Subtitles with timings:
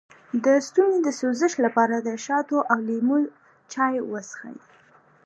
[0.43, 3.17] د ستوني د سوزش لپاره د شاتو او لیمو
[3.73, 4.57] چای وڅښئ